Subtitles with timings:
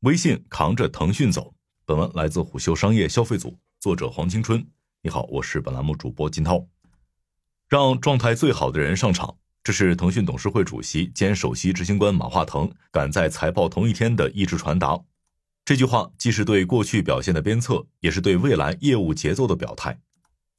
[0.00, 1.52] 微信扛着腾讯走。
[1.84, 4.66] 本文来自虎嗅商业消费组，作者黄青春。
[5.02, 6.66] 你好，我是本栏目主播金涛。
[7.68, 14.98] 让状态最好的人上场，这是腾讯董事会主席兼首席执行官马化腾赶在财报同一天的一直传达。
[15.66, 20.00] 这句话既是对过去表现的鞭策，也是对未来业务节奏的表态。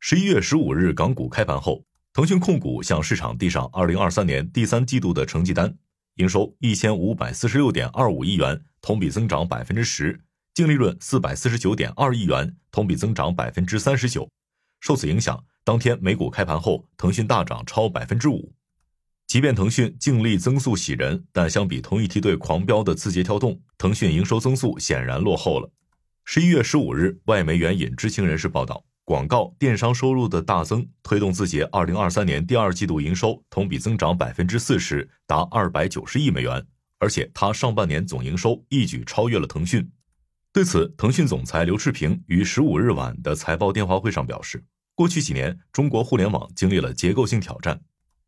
[0.00, 5.78] 十一月十五日港股开盘后，腾讯控股向市场递上二零二三年第三季度的成绩单。
[6.16, 10.12] 营收一千五百四十六点二五亿元，同比增长百分之十；
[10.54, 14.28] 净利润四百四十九点二亿元，同比增长百分之三十九。
[14.80, 18.52] 受此影响，当天美股开盘后，腾讯大涨超百分之五。
[19.26, 25.70] 即便腾讯净利增速喜人，但相比同一梯队狂飙的字节跳动，腾讯营收增速显然落后了。
[26.24, 28.84] 十一月十五日，外媒援引知情人士报道。
[29.04, 36.66] 广告电商收入的大增，推动字节二零二三年第二季度营收同比增长百分之四十，达二百九十亿美元。
[36.98, 39.90] 而且，它上半年总营收一举超越了腾讯。
[40.52, 44.64] 对此，腾讯总裁刘炽平于十五日晚的财报电话会上表示，
[44.94, 47.80] 过去几年，中国互联网经历了结构性挑战，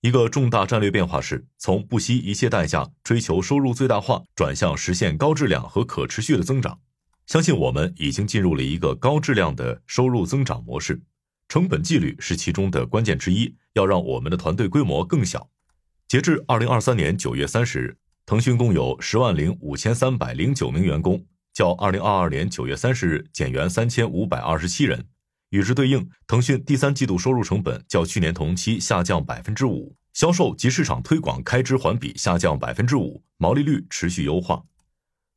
[0.00, 6.80] 一个重大战略变化是从不惜一切代价追求收入最大化，转向实现高质量和可持续的增长。
[7.26, 11.00] 相信我们已经进入了一个高质量的收入增长模式，
[11.48, 13.54] 成本纪律是其中的关键之一。
[13.74, 15.50] 要让我们的团队规模更小。
[16.08, 21.24] 截至二零二三年九月三十日，腾讯共有十万零五千三百零九名员工，
[21.54, 25.06] 较二零二二年九月三十日减员三千五百二十七人。
[25.50, 34.60] 与之对应，腾讯第三季度收入成本较去年同期下降百分之五，销售及市场推广开支环比下降百分之五，毛利率持续优化。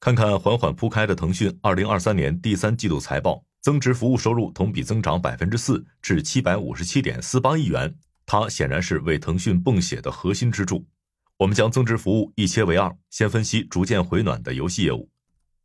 [0.00, 7.94] 看看缓缓铺开的腾讯二零二三年第三季度财报，增值服务收入同比增长百分之四，至七百五十七点四八亿元。
[8.24, 10.86] 它显然是为腾讯泵血的核心支柱。
[11.40, 15.08] 我们将增值服务一切为二，先分析逐渐回暖的游戏业务。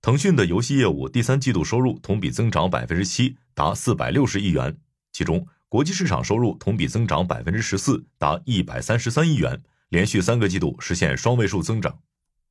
[0.00, 4.78] 腾讯的游戏业务第三季度收入同比增长百分之七，达四百六十亿元，
[5.12, 11.98] 其中国际市场收入同比增长百分之十四，达一百三十三亿元，连续三个季度实现双位数增长。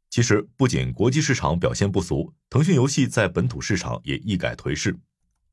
[0.09, 4.94] 其实，不仅国际市场表现不俗，腾讯游戏在本土市场也一改颓势。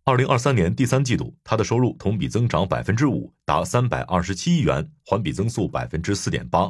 [0.02, 6.68] 二零二三年第三季度，它的收入同比增长百分之五，达三百二十七亿元，环比增速百分之四点八。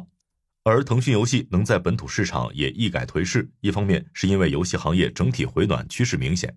[0.65, 6.55] 而腾讯游戏能在本土市场也一改颓势，一方面是因为游戏行业整体回暖趋势明显，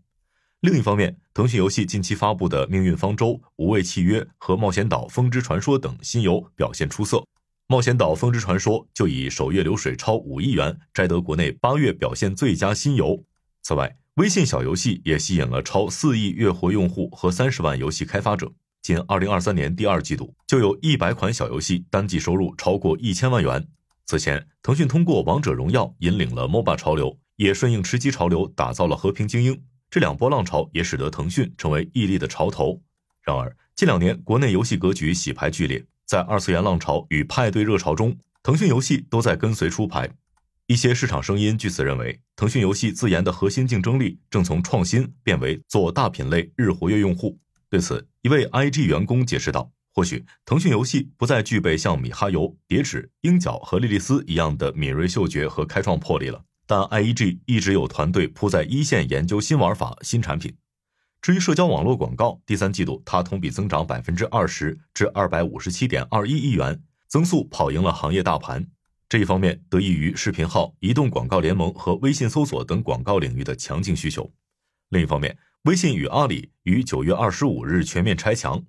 [0.61, 7.27] 另一方面，腾讯游戏近期发布的《命运方舟》《无畏契约》和《冒险岛风之传说》等新游表现出色。
[7.67, 13.25] 冒险岛风之传说就以首月流水超五亿元，摘得国内八月表现最佳新游。
[13.62, 18.53] 此外，微信小游戏也吸引了超四亿月活用户和三十万游戏开发者。
[18.83, 23.67] 仅二零二三年第二季度，就有一百款小游戏单季收入超过一千万元。
[24.06, 29.61] 此前，腾讯通过王者荣耀引领了 MOBA 潮流，也顺应吃鸡潮流打造了和平精英。
[29.91, 32.81] 这两波浪潮也使得腾讯成为屹立的潮头。
[33.22, 35.84] 然而，近两年国内游戏格局洗牌剧烈。
[36.05, 40.09] 在二次元浪潮与派对热潮中，腾讯游戏都在跟随出牌。
[40.69, 47.37] 一些市场声音据此认为，腾讯游戏自研的核心竞争力正从创新变为做大品类、日活跃用户。
[47.69, 60.55] 对此，一位 IG 员工解释道：“或许腾讯游戏不再具备像米哈游、叠纸、鹰角和莉莉丝一样的敏锐嗅觉和开创魄力了，但 IEG 一直有团队扑在一线研究新玩法、新产品。”
[61.23, 68.69] 至于社交网络广告，第三季度它同比增长百分之二十，至二百五十七点二一亿元，增速跑赢了行业大盘。
[69.09, 74.31] 这一方面得益于视频号、移动广告联盟和微信搜索等广告领域的强劲需求。
[74.91, 78.62] 另一方面，微信与阿里于九月二十五日全面拆墙，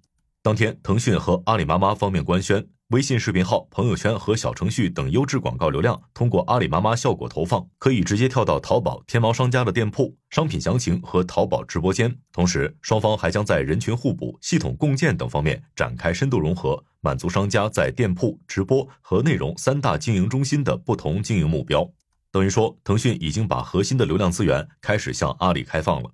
[0.48, 2.66] 当天，腾讯和阿里妈妈方面官宣。
[2.92, 12.18] 微信视频号、朋友圈和小程序等优质广告流量，通过阿里妈妈效果投放，可以直接跳到淘宝、天猫商家的店铺、商品详情和淘宝直播间。
[12.32, 21.86] 同时，双方还将在人群互补、系统共建等方面展开深度融合，满足商家在店铺、直播和内容三大经营中心的不同经营目标。
[22.32, 26.10] 等于说，腾讯已经把核心的流量资源开始向阿里开放了。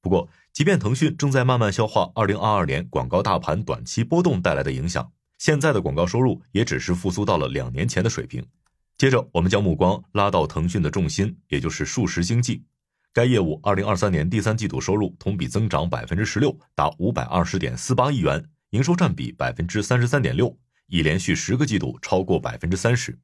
[0.00, 5.10] 不过，即便腾讯正在慢慢消化2022年广告大盘短期波动带来的影响。
[5.38, 8.44] 现在的广告收入也只是复苏到了两年前的水平。
[8.98, 12.62] 接着，我们将目光拉到腾讯的重心，也就是数实经济。
[13.14, 20.56] 该业务二零二三年第三季度收入同比增长百分之十六，达五百二十点四八亿元，营收占比百分之三十三点六，
[20.86, 23.18] 已连续十个季度超过百分之三十。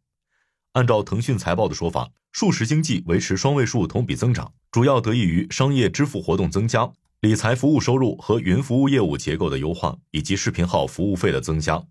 [0.73, 11.85] 按照腾讯财报的说法，数实经济维持双位数同比增长，主要得益于商业支付活动增加、理财服务收入和云服务业务结构的优化，以及视频号服务费的增加。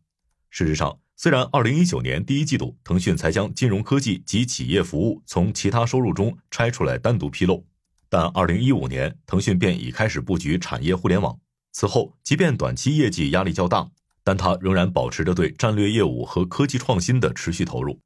[0.50, 7.66] 事实上，虽然二零一九年第一季度腾讯才将金融科技及企业服务从其他收入中拆出来单独披露，
[8.08, 11.38] 但2015年，腾讯便已开始布局产业互联网。
[11.74, 13.86] 此后，即便短期业绩压力较大，
[14.24, 18.00] 但它仍然保持着对战略业务和科技创新的持续投入。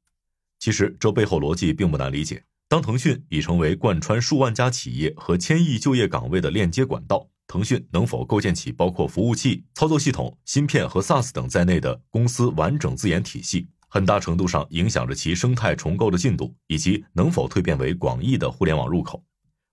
[0.58, 2.42] 其实，这背后逻辑并不难理解。
[2.72, 19.22] 当腾讯已成为贯穿数万家企业和千亿就业岗位的链接管道，腾讯能否构建起包括服务器、操作系统、芯片和 SaaS 等在内的公司完整自研体系，很大程度上影响着其生态重构的进度，以及能否蜕变为广义的互联网入口。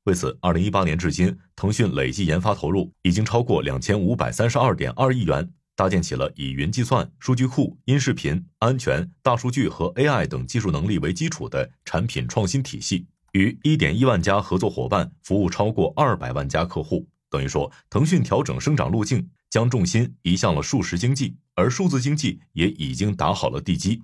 [0.03, 5.49] 为此，二零一八年至今，腾讯累计研发投入已经超过两千五百三十二点二亿元。
[5.79, 17.07] 搭建起了以云计算、数据库、音视频、安全、大数据和 AI 等技术能力为基础的产品创新体系，与一点一万家合作伙伴服务超过二百万家客户。
[17.29, 24.01] 等于说，腾讯调整生长路径，将重心移向了数实经济，而数字经济也已经打好了地基。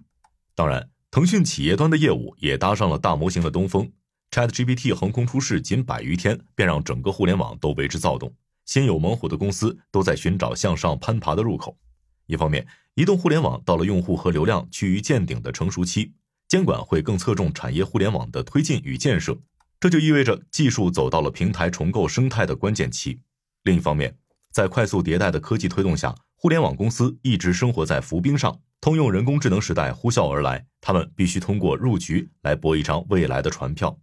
[0.55, 3.91] 当然，腾讯企业端的业务也搭上了大模型的东风
[4.31, 8.33] ，ChatGPT 横空出世，仅百余天便让整个互联网都为之躁动。
[8.65, 11.77] 心有猛虎的公司都在寻找向上攀爬的入口。
[12.25, 12.65] 一方面，
[12.95, 16.13] 移动互联网到了用户和流量趋于见顶的成熟期，
[16.47, 19.37] 监管会更侧重产业互联网的推进与建设，
[19.79, 23.19] 这就意味着技术走到了平台重构生态的关键期。
[23.63, 24.17] 另一方面，
[24.51, 33.99] 在快速迭代的科技推动下，互联网公司一直生活在浮冰上，通用人工智能时代呼啸而来，他们必须通过入局来搏一张未来的船票。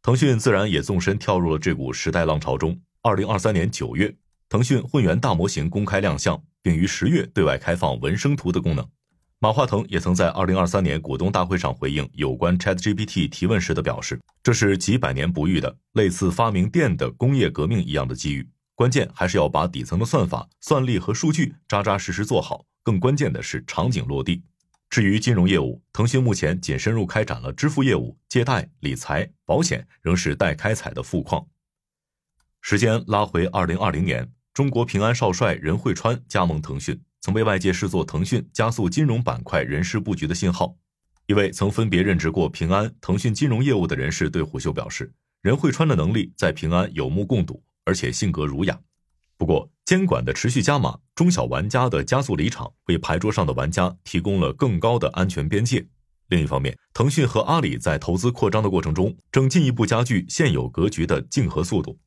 [0.00, 2.80] 腾讯自然也纵身跳入了这股时代浪潮中。
[3.08, 4.14] 二零二三年九月，
[4.50, 8.86] 腾讯混元大模型公开亮相，并于十月对外开放文生图的功能。
[9.38, 18.46] 马化腾也曾在二零二三年股东大会上回应有关 ChatGPT 提问时的表示：“这是几百年不遇的类似发明电的工业革命一样的机遇。
[18.74, 22.62] 关键还是要把底层的算法、算力和数据扎扎实实做好。
[22.82, 24.42] 更关键的是场景落地。
[24.90, 31.42] 至于金融业务，腾讯目前仅深入开展了支付业务、借贷、理财、保险，仍是待开采的富矿。”
[32.60, 40.76] 时间拉回二零二零年，中国平安少帅任汇川加盟腾讯，曾被外界视作腾讯加速金融板块人事布局的信号。
[41.26, 48.78] 一位曾分别任职过平安、腾讯金融业务的人士对虎嗅表示，任汇川的能力在平安有目共睹，而且性格儒雅。
[49.36, 55.86] 不过，监管的持续加码，中小玩家的加速离场，为牌桌上的玩家提供了更高的安全边界。
[56.28, 61.98] 另一方面，腾讯和阿里在投资扩张的过程中，正进一步加剧现有格局的竞合速度。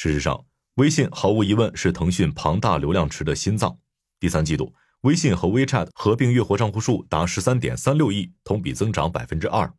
[0.00, 0.44] 事实上，
[0.76, 3.76] 微信毫无疑问是腾讯庞大流量池的心脏。
[4.20, 9.74] 第三季度，微信和 WeChat 合并月活账户数达十三点三六亿，同比增长百分之二。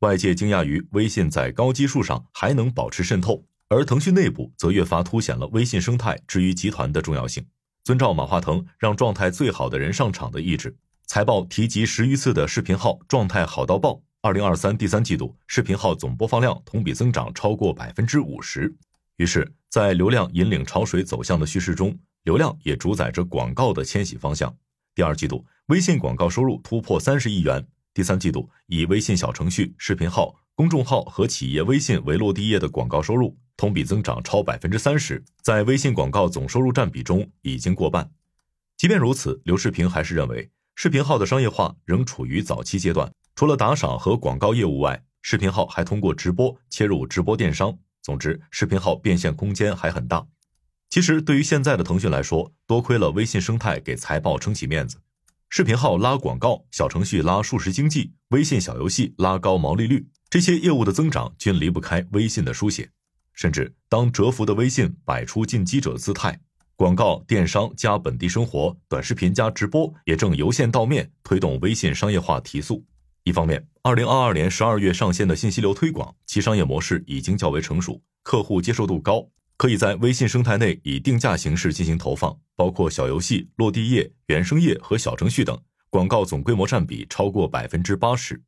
[0.00, 7.46] 外界惊讶于微信在高基数上还能保持渗透，而腾讯内部则越发凸显了微信生态之于集团的重要性。
[7.84, 10.76] 遵照马化腾让状态最好的人上场的意志，
[11.06, 14.02] 财报提及十余次的视频号状态好到爆。
[14.20, 18.74] 二零二三第三季度，视频号总播放量同比增长超过百分之五十。
[19.20, 24.56] 于是，在流量引领潮水走向的叙事中，流量也主宰着广告的迁徙方向。
[24.94, 27.62] 第二季度，微信广告收入突破三十亿元。
[27.92, 38.10] 第三季度，以微信小程序、视频号、公众号和企业微信为落地页的广告收入同比增长超百分之三十，在微信广告总收入占比中已经过半。
[38.78, 43.12] 即便如此，刘世平还是认为，视频号的商业化仍处于早期阶段。
[43.34, 47.76] 除了打赏和广告业务外，视频号还通过直播切入直播电商。
[48.02, 50.26] 总之，视频号变现空间还很大。
[50.88, 54.96] 其实，对于现在的腾讯来说，多亏了微信生态给财报撑起面子。
[55.48, 62.90] 视频号拉广告，小程序拉数十经济，微信小游戏拉高毛利率，这些业务的增长均离不开微信的书写。
[63.34, 66.40] 甚至当蛰伏的微信摆出进击者姿态，
[66.76, 72.84] 广告、电商加本地生活、短视频加直播，也正由线到面推动微信商业化提速。
[73.30, 79.24] 一方面，二零二二年十二月上线的信息流推广，其商业模式已经较为成熟，客户接受度高，
[79.56, 85.56] 可以在微信生态内以定价形式进行投放，包括小游戏、落地页、原生页和小程序等，
[85.90, 88.42] 广告总规模占比超过百分之八十。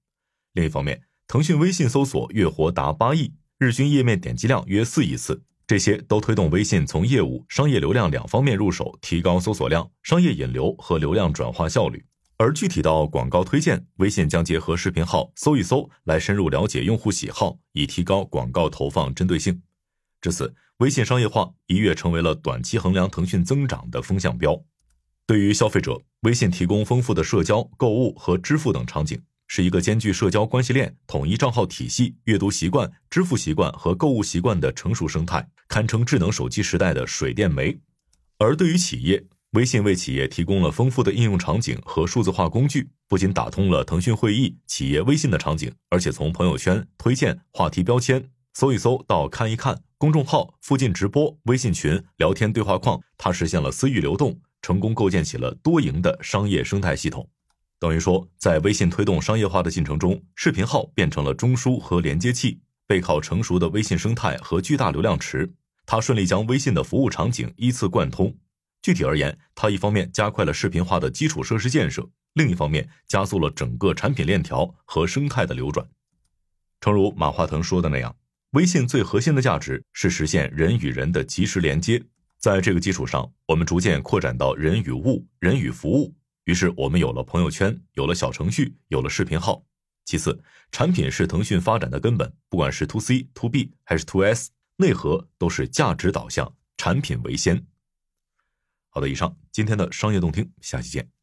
[0.55, 12.05] 另一方面，腾讯微信搜索月活达八亿，日均页面点击量约四亿次，这些都推动微信从业务、商业流量两方面入手，提高搜索量、商业引流和流量转化效率。
[12.43, 19.63] 而具体到广告推荐，微信将结合视频号搜一搜来深入了解用户喜好，以提高广告投放针对性。
[20.21, 24.61] 至此，微信商业化一跃成为了短期衡量腾讯增长的风向标。
[25.25, 37.79] 对于消费者，微信提供丰富的社交、购物和支付等场景，是一个兼具社交关系链、统一账号体系、阅读习惯、支付习惯和购物习惯的成熟生态，堪称智能手机时代的水电煤。
[38.39, 57.29] 而对于企业，微信为企业提供了丰富的应用场景和数字化工具，不仅打通了腾讯会议、企业微信的场景，而且从朋友圈、推荐、话题标签、搜一搜到看一看、公众号、附近直播、微信群、聊天对话框，它实现了私域流动，成功构建起了多赢的商业生态系统。
[57.79, 65.53] 等于说，在微信推动商业化的进程中，视频号变成了中枢和连接器，背靠成熟的微信生态和巨大流量池，
[65.85, 68.35] 它顺利将微信的服务场景依次贯通。
[68.83, 75.87] 具体而言，它一方面加快了视频化的基础设施建设，另一方面加速了整个产品链条和生态的流转。
[76.81, 78.15] 诚如马化腾说的那样，
[78.51, 82.03] 微信最核心的价值是实现人与人的及时连接。
[82.39, 86.13] 在这个基础上，我们逐渐扩展到人与物、人与服务。
[86.45, 89.65] 于是，我们有了朋友圈，有了小程序，有了视频号。
[90.05, 97.65] 其次，产品是腾讯发展的根本，不管是 to C、to B 还是 to S，内核都是价值导向，产品为先。
[98.95, 101.22] 好的，以上今天的商业动听，下期见。